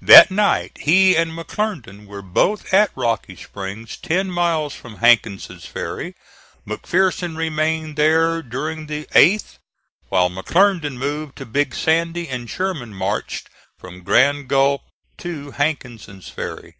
That 0.00 0.32
night 0.32 0.78
he 0.80 1.14
and 1.14 1.30
McClernand 1.30 2.08
were 2.08 2.20
both 2.20 2.74
at 2.74 2.90
Rocky 2.96 3.36
Springs 3.36 3.96
ten 3.96 4.28
miles 4.28 4.74
from 4.74 4.96
Hankinson's 4.96 5.64
ferry. 5.64 6.16
McPherson 6.66 7.36
remained 7.36 7.94
there 7.94 8.42
during 8.42 8.88
the 8.88 9.04
8th, 9.14 9.60
while 10.08 10.28
McClernand 10.28 10.96
moved 10.96 11.36
to 11.38 11.46
Big 11.46 11.72
Sandy 11.72 12.28
and 12.28 12.50
Sherman 12.50 12.94
marched 12.94 13.48
from 13.78 14.02
Grand 14.02 14.48
Gulf 14.48 14.80
to 15.18 15.52
Hankinson's 15.52 16.28
ferry. 16.28 16.74